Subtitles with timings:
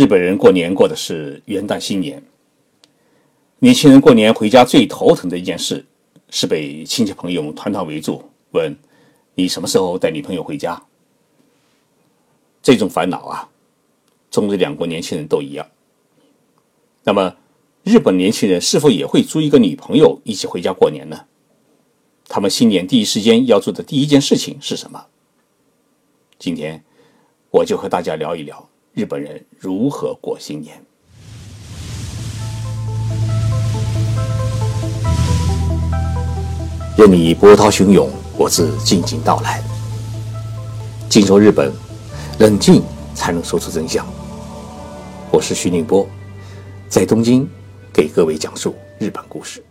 [0.00, 2.22] 日本人过年过的是元旦新年。
[3.58, 5.84] 年轻人过年回家最头疼的一件事，
[6.30, 8.74] 是被亲戚朋友团团围住，问
[9.34, 10.82] 你什么时候带女朋友回家。
[12.62, 13.46] 这种烦恼啊，
[14.30, 15.68] 中日两国年轻人都一样。
[17.04, 17.36] 那么，
[17.82, 21.26] 日本年轻人是否也会租一个女朋友一起回家过年呢？
[22.24, 25.08] 他们新年第一时间要做的第一件事情是什么？
[26.38, 26.82] 今天，
[27.50, 30.84] 我就和大家聊一聊日本人如何过新年。
[36.98, 39.62] 任你波涛汹涌，我自静静到来。
[41.08, 41.72] 静说日本，
[42.40, 42.82] 冷静
[43.14, 44.04] 才能说出真相。
[45.32, 46.06] 我是徐宁波，
[46.88, 47.48] 在东京
[47.92, 49.64] 给各位讲述日本故事。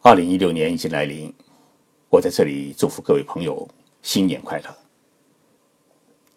[0.00, 1.32] 二零一六年已经来临，
[2.08, 3.68] 我在这里祝福各位朋友
[4.00, 4.81] 新年快乐。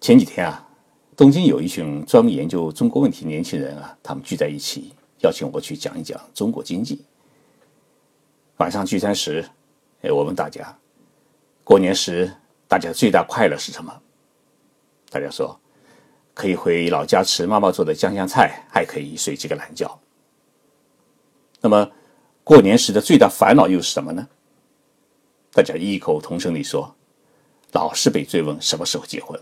[0.06, 0.64] 前几天啊，
[1.18, 4.94] 东京有一群专门研究中国问题的年轻人啊，他们聚在一起，
[5.24, 7.04] 邀请我去讲一讲中国经济。
[8.58, 9.44] 晚上聚餐时，
[10.04, 10.78] 哎，我问大家，
[11.64, 12.32] 过年时
[12.68, 14.00] 大家最大快乐是什么？
[15.10, 15.60] 大家说，
[16.36, 20.00] 可以回老家吃妈妈做的酱香菜，还可以睡几个懒觉。
[21.62, 21.92] 那么。
[22.44, 24.28] 过年时的最大烦恼又是什么呢？
[25.52, 26.96] 大家异口同声地说
[27.74, 29.42] ：“老是被追问什么时候结婚。”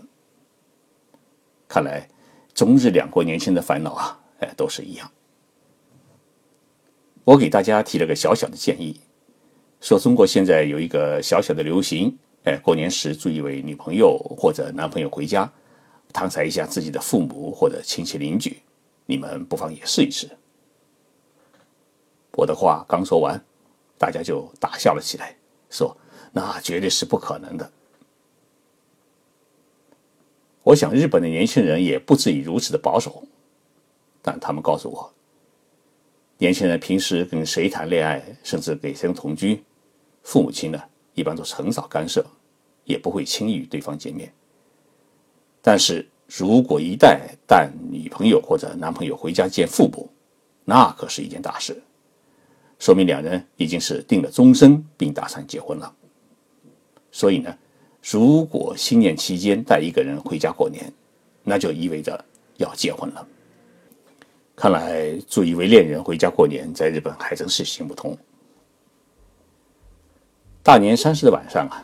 [1.74, 2.08] 看来
[2.54, 5.10] 中日两国年轻的烦恼啊，哎，都是一样。
[7.24, 9.00] 我给大家提了个小小的建议，
[9.80, 15.52] 说中国现在有一个小小的流行，哎，过年时租一位女朋友或者男朋友回家，
[16.12, 18.62] 搪塞一下自己的父母或者亲戚邻居，
[19.06, 20.30] 你们不妨也试一试。
[22.34, 23.44] 我的话刚说完，
[23.98, 25.36] 大家就大笑了起来，
[25.70, 25.96] 说
[26.30, 27.68] ：“那绝对是不可能的。”
[30.64, 33.22] 我想日本的年轻人也不至于如此的保守，
[34.20, 35.12] 但他们告诉我，
[36.38, 39.62] 年轻人平时跟谁谈恋爱，甚至给谁同居，
[40.22, 40.82] 父母亲呢
[41.14, 42.24] 一般都是很少干涉，
[42.84, 44.32] 也不会轻易与对方见面。
[45.60, 50.10] 但是如果一旦带女朋友或者男朋友回家见父母，
[50.64, 51.80] 那可是一件大事。
[52.78, 55.94] 说明两人已经是定了终身，并打算结婚了。
[57.12, 57.56] 所以呢，
[58.10, 60.92] 如果新年期间带一个人回家过年，
[61.42, 62.22] 那就意味着
[62.58, 63.26] 要结婚了。
[64.54, 68.16] 看来，租一位恋人回家过年，在日本还真是行不通。
[70.62, 71.82] 大年三十的晚上啊，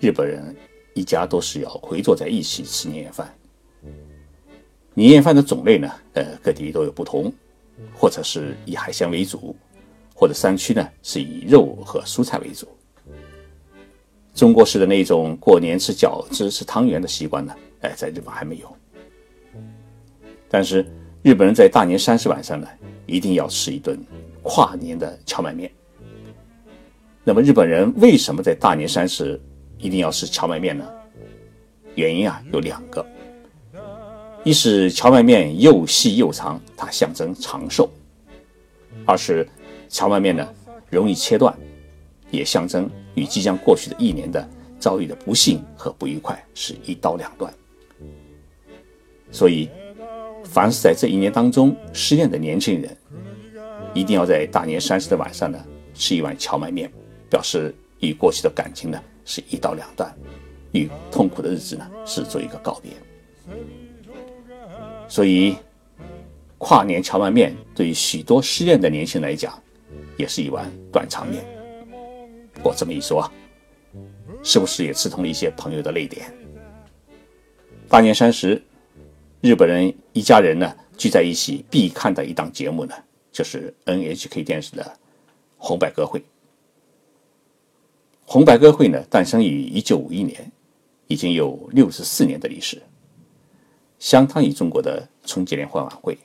[0.00, 0.54] 日本人
[0.94, 3.32] 一家都是要围坐在一起吃年夜饭。
[4.94, 7.32] 年夜饭的种类呢，呃，各地都有不同，
[7.94, 9.54] 或者是以海鲜为主。
[10.18, 12.66] 或者山区呢是以肉和蔬菜为主。
[14.36, 18.76] 中国式的那种过年吃饺子、吃汤圆的习惯呢，哎，在日本还没有。
[20.48, 20.86] 但是
[21.22, 22.68] 日本人在大年三十晚上呢，
[23.06, 23.98] 一定要吃一顿
[24.42, 25.68] 跨年的荞麦面。
[27.24, 29.40] 那么日本人为什么在大年三十
[29.78, 30.86] 一定要吃荞麦面呢？
[31.94, 33.04] 原因啊有两个：
[34.44, 37.88] 一是荞麦面又细又长，它象征长寿；
[39.06, 39.48] 二是。
[39.88, 40.46] 荞麦面呢，
[40.90, 41.56] 容易切断，
[42.32, 47.52] 也象征与即将过去的一年的遭遇的不幸和不愉快是一刀两断。
[49.32, 49.68] 所以，
[50.44, 52.96] 凡是在这一年当中失恋的年轻人，
[53.92, 55.58] 一定要在大年三十的晚上呢，
[55.94, 56.88] 吃一碗荞麦面，
[57.28, 60.14] 表示与过去的感情呢是一刀两断，
[60.72, 62.92] 与痛苦的日子呢是做一个告别。
[65.08, 65.56] 所以，
[66.58, 69.52] 跨年荞麦面对于许多失恋的年轻人来讲，
[70.16, 71.44] 也是一碗断肠面。
[72.66, 73.30] 我这么一说，
[74.42, 76.26] 是不是也刺痛了一些朋友的泪点？
[77.88, 78.60] 大年三十，
[79.40, 82.94] 日本人一家人呢聚在一起必看的一档节目呢，
[83.30, 84.82] 就是 NHK 电视的
[85.56, 86.18] 《红白歌会》。
[88.24, 90.50] 红白歌会呢诞生于一九五一年，
[91.06, 92.82] 已经有六十四年的历史，
[94.00, 96.18] 相当于中国的春节联欢晚会。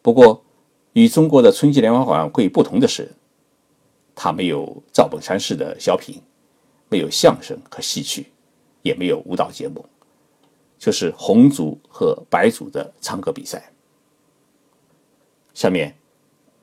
[0.00, 0.42] 不过，
[0.94, 3.12] 与中国的春节联欢晚会不同的是，
[4.20, 6.20] 他没有赵本山式的小品，
[6.88, 8.26] 没有相声和戏曲，
[8.82, 9.86] 也没有舞蹈节目，
[10.76, 13.70] 就是红组和白组的唱歌比赛。
[15.54, 15.94] 下面，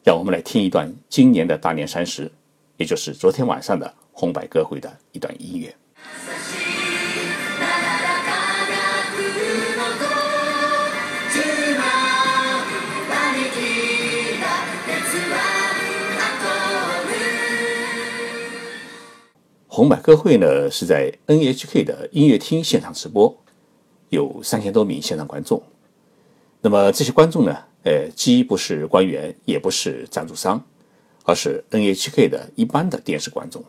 [0.04, 2.30] 让我们来听一段今年的大年三十，
[2.76, 5.74] 也就是昨天晚上的红白歌会的一段音乐。
[19.76, 23.38] 红白歌会呢是在 NHK 的音乐厅现场直播，
[24.08, 25.62] 有三千多名现场观众。
[26.62, 30.66] 那么这些观众呢，呃，既不是官员，也不是赞助商，
[31.26, 33.62] 而是 NHK 的一般的电视观众。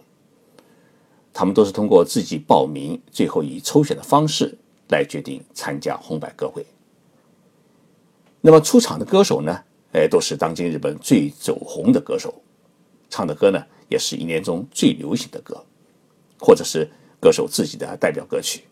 [1.33, 4.57] 他们都是通过自己报名，最后以抽选的方式
[4.91, 6.65] 来决定参加红白歌会。
[8.41, 9.59] 那么出场的歌手呢，
[9.93, 12.33] 哎，都是当今日本最走红的歌手，
[13.11, 15.61] 唱的歌呢，也是一年中最流行的歌，
[16.39, 16.89] 或者是
[17.21, 18.65] 歌手自己的代表歌曲。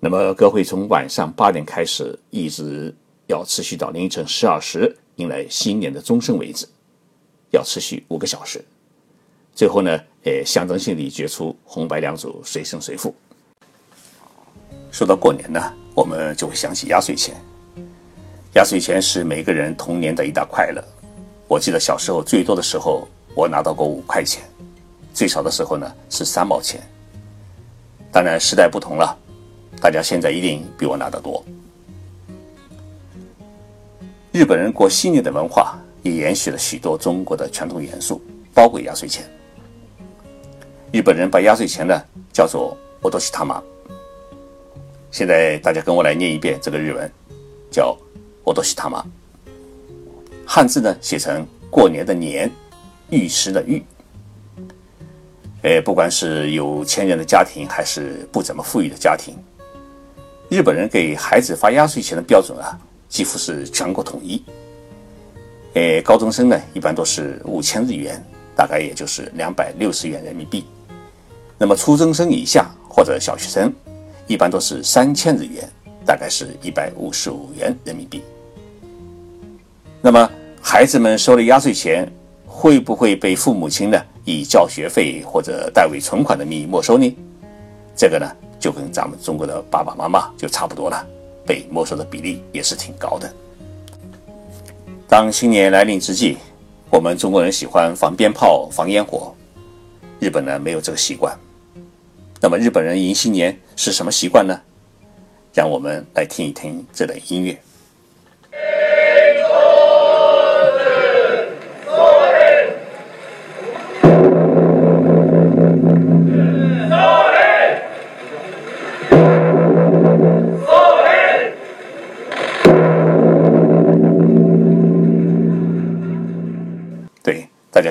[0.00, 2.94] 那么歌会从晚上八点开始，一直
[3.26, 6.66] 要持续到凌晨十二时，迎来新年的钟声为止，
[7.50, 8.64] 要持续五个小时。
[9.54, 9.90] 最后呢，
[10.24, 13.14] 呃，象征性地决出红白两组谁胜谁负。
[14.90, 17.36] 说到过年呢，我们就会想起压岁钱。
[18.54, 20.82] 压岁钱是每个人童年的一大快乐。
[21.48, 24.42] 我记得小时候最多的时候，我拿到过五块钱；
[25.12, 26.80] 最少的时候呢是三毛钱。
[28.10, 29.18] 当然时代不同了。
[29.80, 31.44] 大家现在一定比我拿得多。
[34.30, 38.22] 日本人过新年的文化也延续了许多中国的传统元素，
[38.54, 39.24] 包括压岁钱。
[40.92, 42.00] 日本人把压岁钱呢
[42.32, 43.62] 叫做“お年玉”。
[45.10, 47.10] 现在大家跟我来念一遍这个日文，
[47.68, 47.98] 叫
[48.44, 49.56] “お年玉”。
[50.46, 52.48] 汉字呢写成过年的“年”，
[53.10, 53.82] 玉石的“玉”。
[55.62, 59.36] 哎，不管是有钱人的家庭，还是不怎么富裕的家庭。
[60.48, 62.76] 日本人给孩子发压岁钱的标准啊，
[63.08, 64.42] 几乎是全国统一。
[65.74, 68.20] 诶，高中生呢，一般都是五千日元，
[68.56, 70.64] 大概也就是两百六十元人民币。
[71.56, 73.72] 那么初中生以下或者小学生，
[74.26, 75.66] 一般都是三千日元，
[76.04, 78.20] 大概是一百五十五元人民币。
[80.00, 80.28] 那么
[80.60, 82.12] 孩子们收了压岁钱，
[82.44, 87.16] 会不会被父母亲呢以交学费或者代为存款的名义没收呢？
[87.96, 88.30] 这个呢？
[88.58, 91.04] 就跟咱们中国的爸爸妈妈就差不多了，
[91.44, 93.28] 被没收的比例也是挺高的。
[95.08, 96.36] 当新年来临之际，
[96.88, 99.34] 我们中国人喜欢放鞭炮、放烟火，
[100.20, 101.36] 日本呢没有这个习惯。
[102.40, 104.56] 那么日本人迎新年是什么习惯呢？
[105.52, 107.60] 让我们来听一听这段音乐。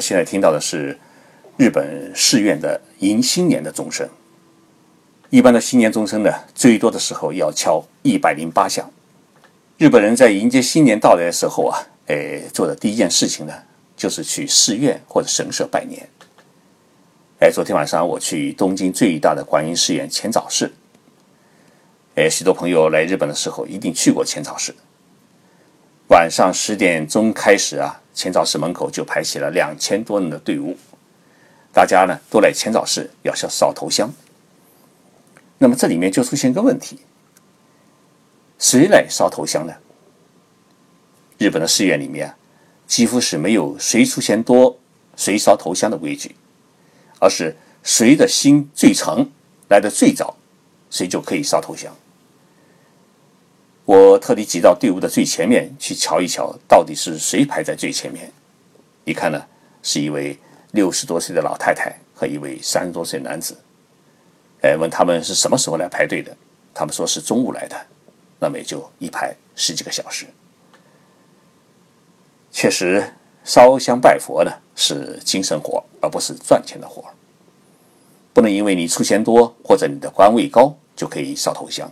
[0.01, 0.99] 现在听到的是
[1.57, 4.09] 日本寺院的迎新年的钟声。
[5.29, 8.91] 一般的新年钟声呢，最多的时候要敲一百零八响。
[9.77, 13.53] 日本人在迎接新年到来的时候啊，哎，做的第一件事情呢，
[13.95, 16.09] 就是去寺院或者神社拜年。
[17.39, 20.71] 哎，昨天晚上我去东京最大的观音寺院浅草寺。
[22.15, 24.75] 哎，许多朋友来日本的时候一定去过浅草寺。
[26.09, 28.00] 晚上十点钟开始啊。
[28.13, 30.77] 浅草寺门口就排起了两千多人的队伍，
[31.73, 34.11] 大家呢都来浅草寺要烧烧头香。
[35.57, 36.99] 那么这里面就出现一个问题：
[38.59, 39.73] 谁来烧头香呢？
[41.37, 42.35] 日本的寺院里面
[42.85, 44.77] 几乎是没有谁出钱多
[45.15, 46.35] 谁烧头香的规矩，
[47.19, 49.31] 而是谁的心最诚
[49.69, 50.37] 来的最早，
[50.89, 51.95] 谁就可以烧头香。
[53.91, 58.31] 我特地挤到队伍的最前面去瞧一瞧，到底是谁排在最前面。
[59.03, 59.45] 一看呢，
[59.83, 60.39] 是一位
[60.71, 63.53] 六十多岁的老太太和一位三十多岁男子。
[64.61, 66.33] 哎，问他们是什么时候来排队的，
[66.73, 67.75] 他们说是中午来的，
[68.39, 70.25] 那么也就一排十几个小时。
[72.49, 77.03] 确实，烧香拜佛呢是精神活，而不是赚钱的活。
[78.31, 81.91] 不能因为你出钱多或者你的官位高就可以烧头香。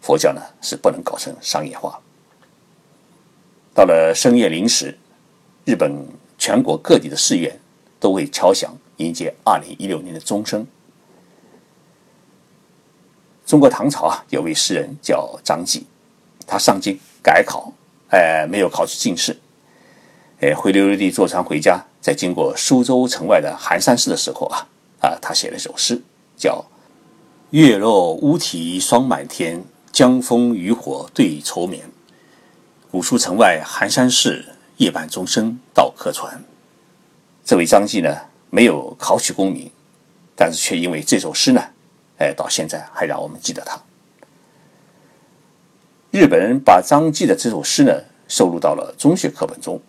[0.00, 2.00] 佛教呢是不能搞成商业化。
[3.74, 4.98] 到了深夜零时，
[5.64, 7.60] 日本全国各地的寺院
[8.00, 10.66] 都会敲响迎接二零一六年的钟声。
[13.46, 15.86] 中国唐朝啊，有位诗人叫张继，
[16.46, 17.72] 他上京改考，
[18.10, 19.38] 哎，没有考取进士，
[20.40, 24.66] 哎，灰溜溜地坐船回家，在经过苏州城外的寒山寺的时候啊，
[25.00, 26.02] 啊，他写了一首诗，
[26.36, 26.64] 叫
[27.50, 29.64] “月落乌啼霜满天”。
[29.92, 31.90] 江枫渔火对愁眠，
[32.90, 34.44] 古书城外寒山寺，
[34.76, 36.44] 夜半钟声到客船。
[37.44, 38.16] 这位张继呢，
[38.50, 39.70] 没有考取功名，
[40.36, 41.62] 但是却因为这首诗呢，
[42.18, 43.80] 哎，到现在还让我们记得他。
[46.10, 47.92] 日本人把张继的这首诗呢，
[48.28, 49.80] 收录到了中学课本中，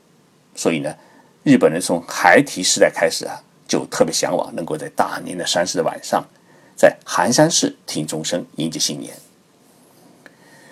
[0.55, 0.95] 所以呢，
[1.43, 6.25] 日本人从孩提时代开始啊，就特别向往能够在大年的三十的晚上，
[6.75, 9.13] 在寒山寺听钟声迎接新年。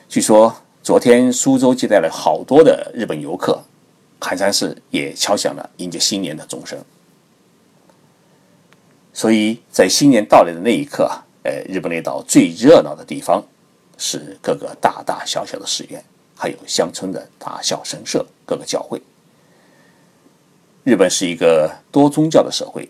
[0.09, 3.61] 据说昨天苏州接待了好多的日本游客，
[4.21, 6.79] 寒山寺也敲响了迎接新年的钟声。
[9.13, 11.11] 所以在新年到来的那一刻，
[11.43, 13.43] 呃，日本列岛最热闹的地方
[13.97, 16.01] 是各个大大小小的寺院，
[16.37, 19.01] 还有乡村的大小神社、各个教会。
[20.85, 22.87] 日本是一个多宗教的社会，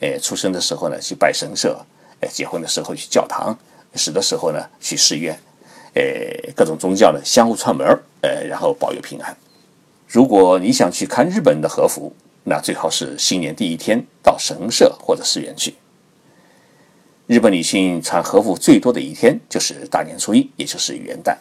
[0.00, 1.80] 呃，出生的时候呢去拜神社，
[2.18, 3.56] 呃，结婚的时候去教堂，
[3.94, 5.38] 死的时候呢去寺院，
[5.94, 7.86] 呃，各种宗教呢相互串门
[8.22, 9.36] 呃，然后保佑平安。
[10.08, 15.74] 如果你想去看日本的和服，那最好是新年第一天到神社或者寺院去。
[17.26, 21.36] 日本女性穿和服最多的一天就是大年初一，也就是元旦。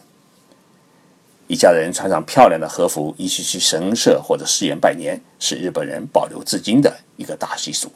[1.47, 7.91] 一家人穿上漂亮的和服，一起去神社或者寺院拜年，是日本人保留至今的一个大习俗。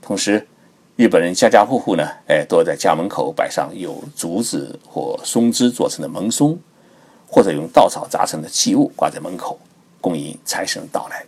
[0.00, 0.46] 同时，
[0.96, 6.58] 日本人家家户户呢，哎，都要在家门口摆上有竹子或松枝做成的门松，
[7.28, 9.60] 或者用稻草扎成的器物挂在门口，
[10.00, 11.26] 恭迎财神到来。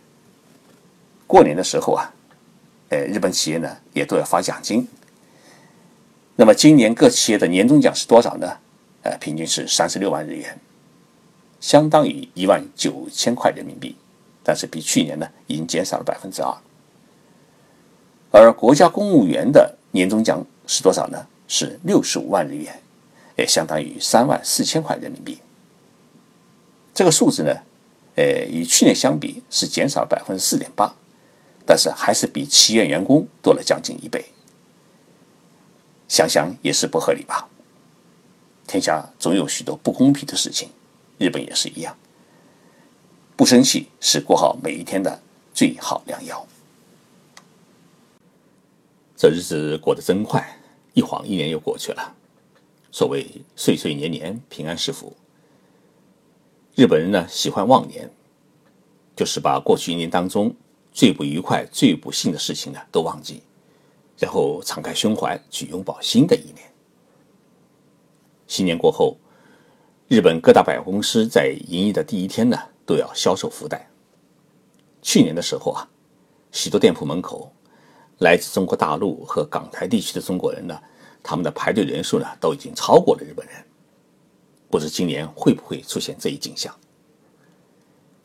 [1.27, 2.11] 过年的时候啊，
[2.89, 4.89] 呃，日本企业呢也都要发奖金。
[6.37, 8.57] 那么今年各企业的年终奖是多少呢？
[9.03, 10.59] 呃，平均是三十六万日元。
[11.61, 13.95] 相当于一万九千块人民币，
[14.43, 16.57] 但是比去年呢已经减少了百分之二。
[18.31, 21.27] 而国家公务员的年终奖是多少呢？
[21.47, 22.81] 是六十五万日元，
[23.37, 25.39] 也相当于三万四千块人民币。
[26.93, 27.55] 这个数字呢，
[28.17, 30.95] 呃，与去年相比是减少百分之四点八，
[31.65, 34.27] 但是还是比企业员工多了将近一倍。
[36.07, 37.49] 想想也是不合理吧？
[38.67, 40.69] 天下总有许多不公平的事情。
[41.17, 41.97] 日本也是一样，
[43.35, 45.21] 不生气是过好每一天的
[45.53, 46.47] 最好良药。
[49.21, 50.61] 这日子过得真快，
[50.95, 52.15] 一晃一年又过去了。
[52.93, 55.13] 所谓岁岁年年平安是福。
[56.77, 58.09] 日本人呢喜欢忘年，
[59.17, 60.55] 就是把过去一年当中
[60.93, 63.43] 最不愉快、最不幸的事情呢都忘记，
[64.17, 66.73] 然后敞开胸怀去拥抱新的一年。
[68.47, 69.17] 新年过后。
[70.07, 72.57] 日本各大百货公司在营业的第一天呢，
[72.87, 73.91] 都要销售福袋。
[75.03, 75.87] 去年的时候啊，
[76.51, 77.53] 许多店铺门口，
[78.19, 80.77] 来自中国大陆和港台地区的中国人呢，
[81.23, 83.55] 他们的排队人数呢，都已经超过了日本人。
[84.71, 86.75] 不知今年会不会出现这一景象？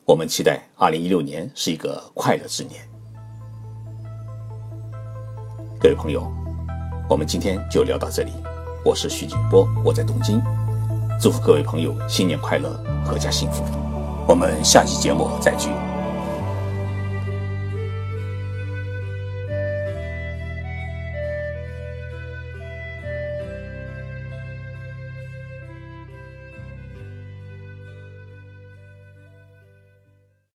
[0.04, 2.88] 我们期待二零一六年是一个快乐之年。
[5.80, 6.30] 各位朋友，
[7.10, 8.32] 我们今天就聊到这里。
[8.84, 10.42] 我是徐景波，我在东京。
[11.22, 13.64] 祝福各位朋友新年快乐，阖家幸福。
[14.28, 15.70] 我们下期节目再聚。